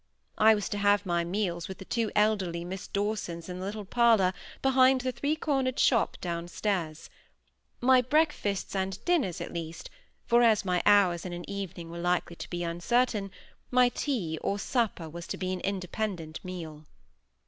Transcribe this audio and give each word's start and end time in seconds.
I 0.39 0.55
was 0.55 0.67
to 0.69 0.79
have 0.79 1.05
my 1.05 1.23
meals 1.23 1.67
with 1.67 1.77
the 1.77 1.85
two 1.85 2.11
elderly 2.15 2.65
Miss 2.65 2.87
Dawsons 2.87 3.47
in 3.47 3.59
the 3.59 3.65
little 3.67 3.85
parlour 3.85 4.33
behind 4.63 5.01
the 5.01 5.11
three 5.11 5.35
cornered 5.35 5.77
shop 5.77 6.17
downstairs; 6.21 7.07
my 7.81 8.01
breakfasts 8.01 8.75
and 8.75 8.97
dinners 9.05 9.39
at 9.41 9.53
least, 9.53 9.91
for, 10.25 10.41
as 10.41 10.65
my 10.65 10.81
hours 10.87 11.23
in 11.23 11.33
an 11.33 11.47
evening 11.47 11.91
were 11.91 11.99
likely 11.99 12.35
to 12.37 12.49
be 12.49 12.63
uncertain, 12.63 13.29
my 13.69 13.89
tea 13.89 14.39
or 14.41 14.57
supper 14.57 15.07
was 15.07 15.27
to 15.27 15.37
be 15.37 15.53
an 15.53 15.59
independent 15.59 16.43
meal. 16.43 16.85